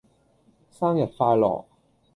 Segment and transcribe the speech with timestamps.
[0.71, 1.65] 生日快樂